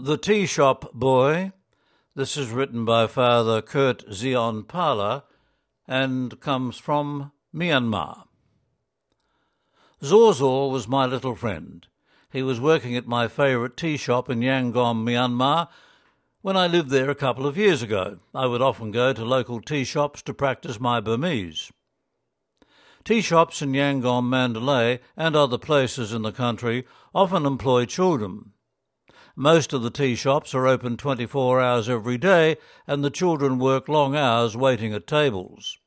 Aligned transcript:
The 0.00 0.16
Tea 0.16 0.46
Shop 0.46 0.92
Boy. 0.94 1.50
This 2.14 2.36
is 2.36 2.50
written 2.50 2.84
by 2.84 3.08
Father 3.08 3.60
Kurt 3.60 4.04
Zion 4.12 4.62
Pala 4.62 5.24
and 5.88 6.38
comes 6.38 6.78
from 6.78 7.32
Myanmar. 7.52 8.28
Zorzor 10.00 10.70
was 10.70 10.86
my 10.86 11.04
little 11.04 11.34
friend. 11.34 11.84
He 12.30 12.44
was 12.44 12.60
working 12.60 12.96
at 12.96 13.08
my 13.08 13.26
favourite 13.26 13.76
tea 13.76 13.96
shop 13.96 14.30
in 14.30 14.38
Yangon, 14.38 15.02
Myanmar, 15.02 15.66
when 16.42 16.56
I 16.56 16.68
lived 16.68 16.90
there 16.90 17.10
a 17.10 17.16
couple 17.16 17.44
of 17.44 17.58
years 17.58 17.82
ago. 17.82 18.18
I 18.32 18.46
would 18.46 18.62
often 18.62 18.92
go 18.92 19.12
to 19.12 19.24
local 19.24 19.60
tea 19.60 19.82
shops 19.82 20.22
to 20.22 20.32
practice 20.32 20.78
my 20.78 21.00
Burmese. 21.00 21.72
Tea 23.02 23.20
shops 23.20 23.62
in 23.62 23.72
Yangon, 23.72 24.28
Mandalay, 24.28 25.00
and 25.16 25.34
other 25.34 25.58
places 25.58 26.12
in 26.12 26.22
the 26.22 26.30
country 26.30 26.86
often 27.12 27.44
employ 27.44 27.84
children. 27.84 28.52
Most 29.40 29.72
of 29.72 29.82
the 29.82 29.90
tea 29.90 30.16
shops 30.16 30.52
are 30.52 30.66
open 30.66 30.96
24 30.96 31.60
hours 31.60 31.88
every 31.88 32.18
day, 32.18 32.56
and 32.88 33.04
the 33.04 33.08
children 33.08 33.60
work 33.60 33.88
long 33.88 34.16
hours 34.16 34.56
waiting 34.56 34.92
at 34.92 35.06
tables. 35.06 35.78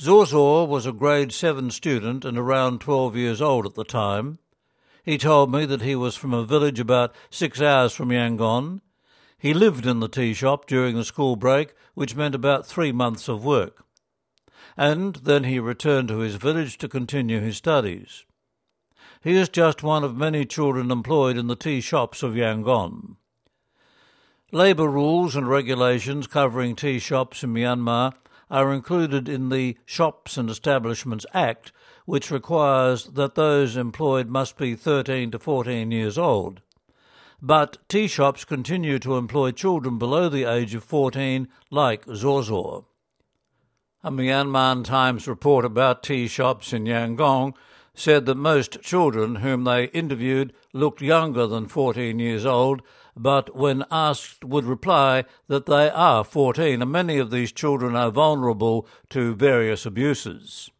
Zorzor 0.00 0.66
was 0.66 0.86
a 0.86 0.92
grade 0.92 1.32
7 1.32 1.70
student 1.70 2.24
and 2.24 2.38
around 2.38 2.80
12 2.80 3.18
years 3.18 3.42
old 3.42 3.66
at 3.66 3.74
the 3.74 3.84
time. 3.84 4.38
He 5.04 5.18
told 5.18 5.52
me 5.52 5.66
that 5.66 5.82
he 5.82 5.94
was 5.94 6.16
from 6.16 6.32
a 6.32 6.42
village 6.42 6.80
about 6.80 7.14
six 7.28 7.60
hours 7.60 7.92
from 7.92 8.08
Yangon. 8.08 8.80
He 9.36 9.52
lived 9.52 9.84
in 9.84 10.00
the 10.00 10.08
tea 10.08 10.32
shop 10.32 10.66
during 10.66 10.96
the 10.96 11.04
school 11.04 11.36
break, 11.36 11.74
which 11.92 12.16
meant 12.16 12.34
about 12.34 12.66
three 12.66 12.92
months 12.92 13.28
of 13.28 13.44
work. 13.44 13.84
And 14.74 15.16
then 15.16 15.44
he 15.44 15.58
returned 15.58 16.08
to 16.08 16.20
his 16.20 16.36
village 16.36 16.78
to 16.78 16.88
continue 16.88 17.40
his 17.40 17.58
studies. 17.58 18.24
He 19.22 19.36
is 19.36 19.48
just 19.48 19.84
one 19.84 20.02
of 20.02 20.16
many 20.16 20.44
children 20.44 20.90
employed 20.90 21.36
in 21.36 21.46
the 21.46 21.54
tea 21.54 21.80
shops 21.80 22.24
of 22.24 22.34
Yangon. 22.34 23.16
Labour 24.50 24.88
rules 24.88 25.36
and 25.36 25.48
regulations 25.48 26.26
covering 26.26 26.74
tea 26.74 26.98
shops 26.98 27.44
in 27.44 27.54
Myanmar 27.54 28.14
are 28.50 28.72
included 28.72 29.28
in 29.28 29.48
the 29.48 29.78
Shops 29.86 30.36
and 30.36 30.50
Establishments 30.50 31.24
Act, 31.32 31.72
which 32.04 32.30
requires 32.30 33.04
that 33.06 33.34
those 33.34 33.76
employed 33.76 34.28
must 34.28 34.58
be 34.58 34.74
13 34.74 35.30
to 35.30 35.38
14 35.38 35.90
years 35.90 36.18
old. 36.18 36.60
But 37.40 37.78
tea 37.88 38.08
shops 38.08 38.44
continue 38.44 38.98
to 38.98 39.16
employ 39.16 39.52
children 39.52 39.98
below 39.98 40.28
the 40.28 40.44
age 40.44 40.74
of 40.74 40.84
14, 40.84 41.48
like 41.70 42.04
Zorzor. 42.06 42.84
A 44.04 44.10
Myanmar 44.10 44.84
Times 44.84 45.26
report 45.26 45.64
about 45.64 46.02
tea 46.02 46.26
shops 46.26 46.72
in 46.72 46.84
Yangon 46.84 47.54
said 47.94 48.26
that 48.26 48.36
most 48.36 48.80
children 48.80 49.36
whom 49.36 49.64
they 49.64 49.84
interviewed 49.86 50.52
looked 50.72 51.02
younger 51.02 51.46
than 51.46 51.66
14 51.66 52.18
years 52.18 52.46
old, 52.46 52.82
but 53.16 53.54
when 53.54 53.84
asked 53.90 54.44
would 54.44 54.64
reply 54.64 55.24
that 55.48 55.66
they 55.66 55.90
are 55.90 56.24
14, 56.24 56.80
and 56.80 56.90
many 56.90 57.18
of 57.18 57.30
these 57.30 57.52
children 57.52 57.94
are 57.94 58.10
vulnerable 58.10 58.86
to 59.10 59.34
various 59.34 59.84
abuses. 59.84 60.70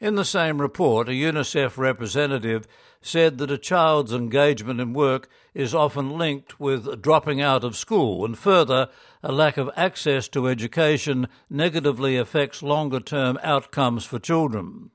In 0.00 0.16
the 0.16 0.24
same 0.24 0.60
report, 0.60 1.08
a 1.08 1.12
UNICEF 1.12 1.78
representative 1.78 2.66
said 3.00 3.38
that 3.38 3.52
a 3.52 3.58
child's 3.58 4.12
engagement 4.12 4.80
in 4.80 4.92
work 4.92 5.28
is 5.54 5.74
often 5.74 6.18
linked 6.18 6.58
with 6.58 7.00
dropping 7.02 7.40
out 7.40 7.62
of 7.62 7.76
school, 7.76 8.24
and 8.24 8.36
further, 8.36 8.88
a 9.22 9.30
lack 9.30 9.56
of 9.56 9.70
access 9.76 10.26
to 10.28 10.48
education 10.48 11.28
negatively 11.48 12.16
affects 12.16 12.62
longer 12.62 12.98
term 12.98 13.38
outcomes 13.42 14.04
for 14.04 14.18
children. 14.18 14.90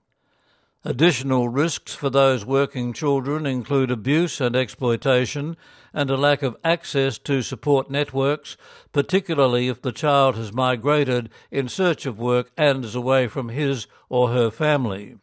Additional 0.87 1.49
risks 1.49 1.93
for 1.93 2.09
those 2.09 2.45
working 2.45 2.93
children 2.93 3.45
include 3.45 3.91
abuse 3.91 4.39
and 4.39 4.55
exploitation 4.55 5.57
and 5.93 6.09
a 6.09 6.15
lack 6.15 6.41
of 6.41 6.55
access 6.63 7.17
to 7.17 7.41
support 7.41 7.91
networks, 7.91 8.55
particularly 8.93 9.67
if 9.67 9.81
the 9.81 9.91
child 9.91 10.37
has 10.37 10.53
migrated 10.53 11.29
in 11.51 11.67
search 11.67 12.05
of 12.05 12.17
work 12.17 12.51
and 12.55 12.85
is 12.85 12.95
away 12.95 13.27
from 13.27 13.49
his 13.49 13.87
or 14.07 14.29
her 14.29 14.49
family. 14.49 15.17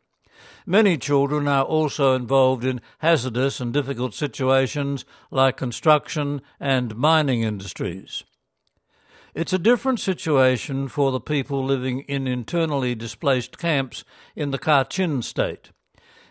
Many 0.67 0.99
children 0.99 1.49
are 1.49 1.65
also 1.65 2.15
involved 2.15 2.67
in 2.67 2.83
hazardous 2.99 3.59
and 3.59 3.73
difficult 3.73 4.13
situations 4.13 5.07
like 5.31 5.57
construction 5.57 6.43
and 6.61 6.95
mining 6.95 7.41
industries. 7.41 8.23
It's 9.34 9.53
a 9.53 9.59
different 9.59 9.99
situation 9.99 10.87
for 10.87 11.11
the 11.11 11.19
people 11.19 11.65
living 11.65 12.03
in 12.03 12.28
internally 12.28 12.95
displaced 12.95 13.59
camps 13.59 14.05
in 14.37 14.53
the 14.53 14.61
Kachin 14.61 15.25
state. 15.25 15.71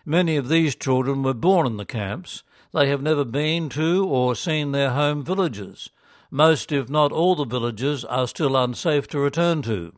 Many 0.06 0.36
of 0.36 0.48
these 0.48 0.74
children 0.74 1.22
were 1.22 1.34
born 1.34 1.66
in 1.66 1.76
the 1.76 1.84
camps. 1.84 2.44
They 2.72 2.88
have 2.88 3.02
never 3.02 3.26
been 3.26 3.68
to 3.70 4.06
or 4.06 4.34
seen 4.34 4.72
their 4.72 4.92
home 4.92 5.22
villages. 5.22 5.90
Most, 6.30 6.72
if 6.72 6.88
not 6.88 7.12
all, 7.12 7.34
the 7.34 7.44
villages 7.44 8.06
are 8.06 8.26
still 8.26 8.56
unsafe 8.56 9.06
to 9.08 9.18
return 9.18 9.60
to. 9.62 9.92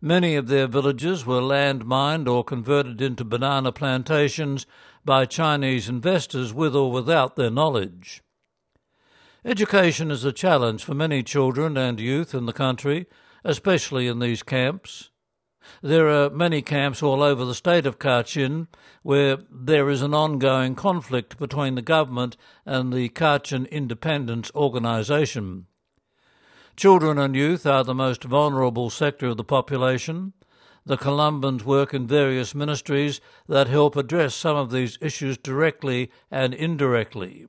Many 0.00 0.34
of 0.34 0.48
their 0.48 0.66
villages 0.66 1.26
were 1.26 1.42
land 1.42 1.84
mined 1.84 2.26
or 2.26 2.42
converted 2.42 3.02
into 3.02 3.24
banana 3.24 3.70
plantations 3.70 4.64
by 5.04 5.26
Chinese 5.26 5.90
investors 5.90 6.54
with 6.54 6.74
or 6.74 6.90
without 6.90 7.36
their 7.36 7.50
knowledge. 7.50 8.23
Education 9.46 10.10
is 10.10 10.24
a 10.24 10.32
challenge 10.32 10.84
for 10.84 10.94
many 10.94 11.22
children 11.22 11.76
and 11.76 12.00
youth 12.00 12.34
in 12.34 12.46
the 12.46 12.52
country, 12.54 13.06
especially 13.44 14.06
in 14.06 14.18
these 14.18 14.42
camps. 14.42 15.10
There 15.82 16.08
are 16.08 16.30
many 16.30 16.62
camps 16.62 17.02
all 17.02 17.22
over 17.22 17.44
the 17.44 17.54
state 17.54 17.84
of 17.84 17.98
Kachin 17.98 18.68
where 19.02 19.36
there 19.50 19.90
is 19.90 20.00
an 20.00 20.14
ongoing 20.14 20.74
conflict 20.74 21.36
between 21.36 21.74
the 21.74 21.82
government 21.82 22.38
and 22.64 22.90
the 22.90 23.10
Kachin 23.10 23.68
Independence 23.70 24.50
Organization. 24.54 25.66
Children 26.74 27.18
and 27.18 27.36
youth 27.36 27.66
are 27.66 27.84
the 27.84 27.92
most 27.92 28.24
vulnerable 28.24 28.88
sector 28.88 29.26
of 29.26 29.36
the 29.36 29.44
population. 29.44 30.32
The 30.86 30.96
Columbans 30.96 31.64
work 31.64 31.92
in 31.92 32.06
various 32.06 32.54
ministries 32.54 33.20
that 33.46 33.68
help 33.68 33.94
address 33.94 34.34
some 34.34 34.56
of 34.56 34.70
these 34.70 34.96
issues 35.02 35.36
directly 35.36 36.10
and 36.30 36.54
indirectly. 36.54 37.46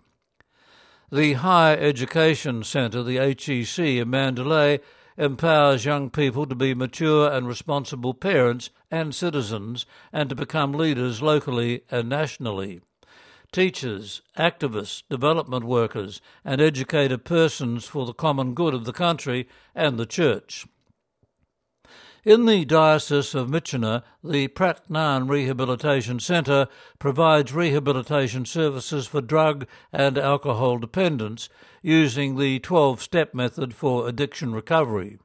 The 1.12 1.34
Higher 1.34 1.78
Education 1.78 2.64
Centre, 2.64 3.04
the 3.04 3.18
HEC 3.18 3.78
in 3.78 4.10
Mandalay, 4.10 4.80
empowers 5.18 5.86
young 5.86 6.10
people 6.10 6.48
to 6.48 6.56
be 6.56 6.74
mature 6.74 7.32
and 7.32 7.48
responsible 7.48 8.16
parents 8.16 8.72
and 8.90 9.14
citizens 9.14 9.86
and 10.12 10.30
to 10.30 10.36
become 10.36 10.74
leaders 10.74 11.22
locally 11.22 11.84
and 11.92 12.10
nationally. 12.10 12.82
Teachers, 13.52 14.24
activists, 14.36 15.04
development 15.08 15.64
workers, 15.64 16.22
and 16.44 16.60
educated 16.60 17.24
persons 17.24 17.86
for 17.86 18.08
the 18.08 18.14
common 18.14 18.56
good 18.56 18.74
of 18.74 18.86
the 18.86 18.92
country 18.92 19.48
and 19.76 20.00
the 20.00 20.08
church. 20.08 20.66
In 22.26 22.46
the 22.46 22.66
Diocese 22.66 23.36
of 23.36 23.50
Myitkyina, 23.50 24.02
the 24.24 24.48
Phrat 24.48 24.90
Nahan 24.90 25.30
Rehabilitation 25.30 26.20
Centre 26.20 26.68
provides 26.98 27.54
rehabilitation 27.54 28.46
services 28.46 29.06
for 29.06 29.22
drug 29.22 29.68
and 29.94 30.18
alcohol 30.18 30.80
dependence 30.80 31.50
using 31.84 32.36
the 32.36 32.58
12 32.58 33.00
step 33.00 33.36
method 33.36 33.76
for 33.76 34.08
addiction 34.08 34.54
recovery. 34.54 35.20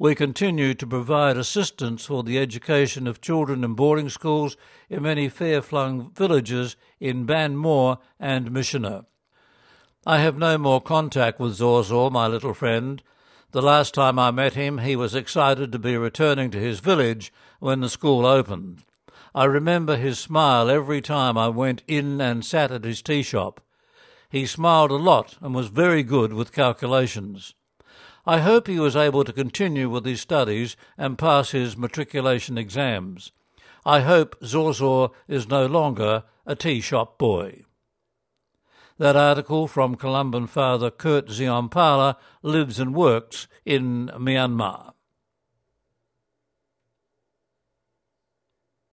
We 0.00 0.16
continue 0.16 0.74
to 0.74 0.84
provide 0.84 1.36
assistance 1.36 2.06
for 2.06 2.24
the 2.24 2.40
education 2.40 3.06
of 3.06 3.20
children 3.20 3.62
in 3.62 3.74
boarding 3.74 4.08
schools 4.08 4.56
in 4.88 5.04
many 5.04 5.28
far 5.28 5.62
flung 5.62 6.10
villages 6.10 6.74
in 6.98 7.24
Bhamo 7.24 7.98
and 8.18 8.50
Myitkyina. 8.50 9.04
I 10.04 10.18
have 10.18 10.36
no 10.36 10.58
more 10.58 10.80
contact 10.80 11.38
with 11.38 11.58
Zorzor, 11.58 12.10
my 12.10 12.26
little 12.26 12.54
friend, 12.54 13.00
the 13.52 13.62
last 13.62 13.94
time 13.94 14.18
I 14.18 14.30
met 14.30 14.54
him, 14.54 14.78
he 14.78 14.94
was 14.94 15.14
excited 15.14 15.72
to 15.72 15.78
be 15.78 15.96
returning 15.96 16.50
to 16.52 16.58
his 16.58 16.80
village 16.80 17.32
when 17.58 17.80
the 17.80 17.88
school 17.88 18.24
opened. 18.24 18.84
I 19.34 19.44
remember 19.44 19.96
his 19.96 20.18
smile 20.18 20.70
every 20.70 21.00
time 21.00 21.36
I 21.36 21.48
went 21.48 21.82
in 21.86 22.20
and 22.20 22.44
sat 22.44 22.70
at 22.70 22.84
his 22.84 23.02
tea 23.02 23.22
shop. 23.22 23.60
He 24.28 24.46
smiled 24.46 24.90
a 24.90 24.96
lot 24.96 25.36
and 25.40 25.54
was 25.54 25.68
very 25.68 26.02
good 26.02 26.32
with 26.32 26.52
calculations. 26.52 27.54
I 28.26 28.38
hope 28.38 28.66
he 28.66 28.78
was 28.78 28.96
able 28.96 29.24
to 29.24 29.32
continue 29.32 29.88
with 29.88 30.04
his 30.04 30.20
studies 30.20 30.76
and 30.96 31.18
pass 31.18 31.50
his 31.50 31.76
matriculation 31.76 32.58
exams. 32.58 33.32
I 33.84 34.00
hope 34.00 34.38
Zorzor 34.40 35.10
is 35.26 35.48
no 35.48 35.66
longer 35.66 36.24
a 36.46 36.54
tea 36.54 36.80
shop 36.80 37.18
boy. 37.18 37.64
That 39.00 39.16
article 39.16 39.66
from 39.66 39.94
Columban 39.94 40.46
father 40.46 40.90
Kurt 40.90 41.30
Zion 41.30 41.70
Pala 41.70 42.18
lives 42.42 42.78
and 42.78 42.94
works 42.94 43.48
in 43.64 44.10
Myanmar. 44.14 44.92